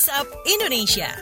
[0.00, 1.12] WhatsApp Indonesia.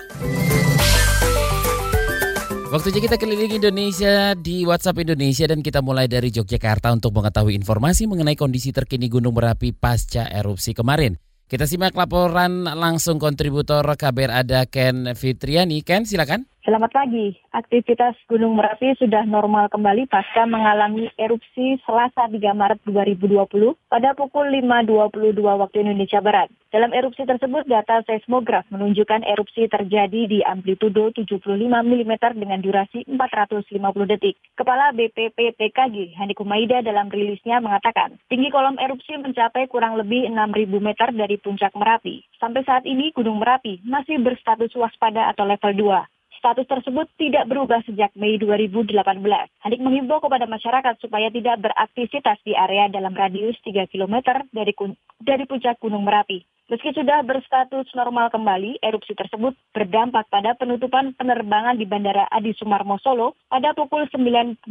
[2.71, 8.07] Waktunya kita keliling Indonesia di WhatsApp Indonesia dan kita mulai dari Yogyakarta untuk mengetahui informasi
[8.07, 11.19] mengenai kondisi terkini Gunung Merapi pasca erupsi kemarin.
[11.51, 15.83] Kita simak laporan langsung kontributor KBR ada Ken Fitriani.
[15.83, 16.47] Ken, silakan.
[16.69, 17.33] Selamat pagi.
[17.49, 23.49] Aktivitas Gunung Merapi sudah normal kembali pasca mengalami erupsi Selasa 3 Maret 2020
[23.89, 26.53] pada pukul 5.22 waktu Indonesia Barat.
[26.69, 34.13] Dalam erupsi tersebut, data seismograf menunjukkan erupsi terjadi di amplitudo 75 mm dengan durasi 450
[34.13, 34.37] detik.
[34.53, 41.17] Kepala BPPTKG, Hanik Humaida dalam rilisnya mengatakan, tinggi kolom erupsi mencapai kurang lebih 6.000 meter
[41.17, 42.29] dari puncak Merapi.
[42.37, 46.18] Sampai saat ini, Gunung Merapi masih berstatus waspada atau level 2.
[46.39, 48.95] Status tersebut tidak berubah sejak Mei 2018.
[49.67, 54.73] Hanik menghimbau kepada masyarakat supaya tidak beraktivitas di area dalam radius 3 km dari,
[55.19, 56.47] dari puncak Gunung Merapi.
[56.69, 63.01] Meski sudah berstatus normal kembali, erupsi tersebut berdampak pada penutupan penerbangan di Bandara Adi Sumarmo
[63.01, 64.69] Solo pada pukul 9.25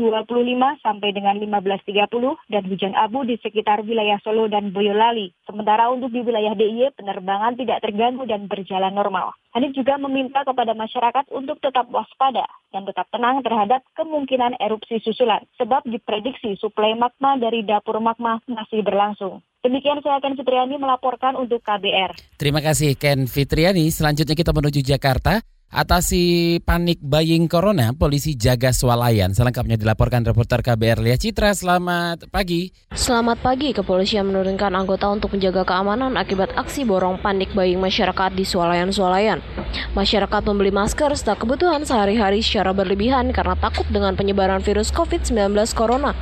[0.86, 5.34] sampai dengan 15.30 dan hujan abu di sekitar wilayah Solo dan Boyolali.
[5.50, 9.34] Sementara untuk di wilayah DIY, penerbangan tidak terganggu dan berjalan normal.
[9.58, 15.42] Hanif juga meminta kepada masyarakat untuk tetap waspada dan tetap tenang terhadap kemungkinan erupsi susulan,
[15.58, 19.42] sebab diprediksi suplai magma dari dapur magma masih berlangsung.
[19.68, 22.40] Demikian saya Ken Fitriani melaporkan untuk KBR.
[22.40, 23.92] Terima kasih Ken Fitriani.
[23.92, 25.44] Selanjutnya kita menuju Jakarta.
[25.68, 29.36] Atasi panik buying corona, polisi jaga swalayan.
[29.36, 31.52] Selengkapnya dilaporkan reporter KBR Lia Citra.
[31.52, 32.72] Selamat pagi.
[32.96, 38.48] Selamat pagi, kepolisian menurunkan anggota untuk menjaga keamanan akibat aksi borong panik buying masyarakat di
[38.48, 39.44] swalayan-swalayan.
[39.92, 46.16] Masyarakat membeli masker setelah kebutuhan sehari-hari secara berlebihan karena takut dengan penyebaran virus COVID-19 corona.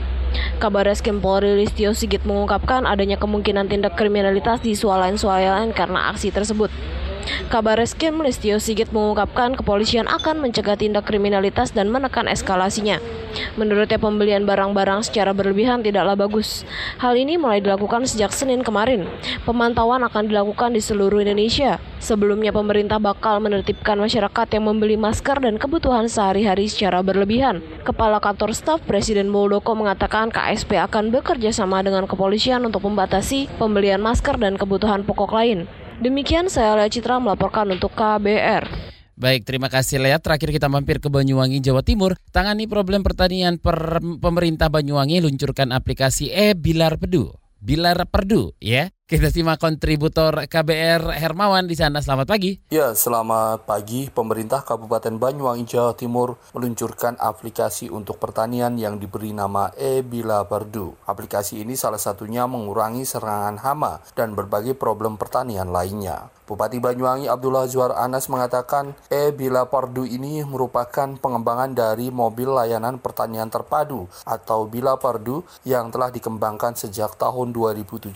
[0.58, 6.72] Kabar Reskrim Polri Listio Sigit mengungkapkan adanya kemungkinan tindak kriminalitas di swalayan-swalayan karena aksi tersebut.
[7.50, 13.02] Kabar Reskrim Listio Sigit mengungkapkan kepolisian akan mencegah tindak kriminalitas dan menekan eskalasinya.
[13.60, 16.64] Menurutnya pembelian barang-barang secara berlebihan tidaklah bagus.
[17.02, 19.10] Hal ini mulai dilakukan sejak Senin kemarin.
[19.44, 21.82] Pemantauan akan dilakukan di seluruh Indonesia.
[21.99, 27.66] Sebelumnya pemerintah bakal menertibkan masyarakat yang membeli masker dan kebutuhan sehari-hari secara berlebihan.
[27.83, 33.99] Kepala Kantor Staf Presiden Muldoko mengatakan KSP akan bekerja sama dengan kepolisian untuk membatasi pembelian
[33.99, 35.66] masker dan kebutuhan pokok lain.
[35.95, 38.67] Demikian saya Lea Citra melaporkan untuk KBR.
[39.16, 40.20] Baik, terima kasih Lea.
[40.20, 42.20] Terakhir kita mampir ke Banyuwangi, Jawa Timur.
[42.36, 47.32] Tangani problem pertanian per pemerintah Banyuwangi luncurkan aplikasi e-Bilar Pedu.
[47.64, 48.92] Bilar Perdu ya.
[49.05, 52.02] Kita simak kontributor KBR Hermawan di sana.
[52.02, 52.58] Selamat pagi.
[52.73, 54.10] Ya, selamat pagi.
[54.10, 60.98] Pemerintah Kabupaten Banyuwangi, Jawa Timur meluncurkan aplikasi untuk pertanian yang diberi nama e-Bila Perdu.
[61.05, 66.33] Aplikasi ini salah satunya mengurangi serangan hama dan berbagai problem pertanian lainnya.
[66.45, 73.49] Bupati Banyuwangi Abdullah Zuar Anas mengatakan e-Bila Perdu ini merupakan pengembangan dari mobil layanan pertanian
[73.49, 78.14] terpadu atau Bila Perdu yang telah dikembangkan sejak tahun 2017.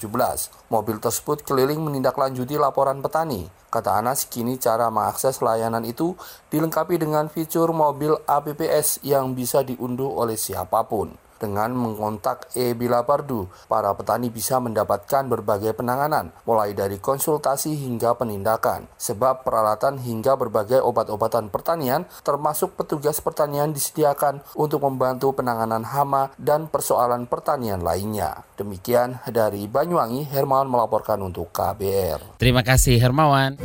[0.79, 3.51] Mobil tersebut keliling menindaklanjuti laporan petani.
[3.67, 6.15] Kata Anas, kini cara mengakses layanan itu
[6.47, 11.11] dilengkapi dengan fitur mobil APPS yang bisa diunduh oleh siapa pun.
[11.39, 18.91] Dengan mengontak e-Bila Pardu, para petani bisa mendapatkan berbagai penanganan, mulai dari konsultasi hingga penindakan.
[18.99, 26.67] Sebab peralatan hingga berbagai obat-obatan pertanian, termasuk petugas pertanian disediakan untuk membantu penanganan hama dan
[26.67, 28.43] persoalan pertanian lainnya.
[28.59, 32.35] Demikian dari Banyuwangi, Hermawan melaporkan untuk KBR.
[32.35, 33.55] Terima kasih Hermawan.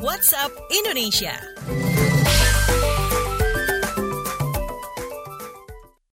[0.00, 1.93] WhatsApp Indonesia.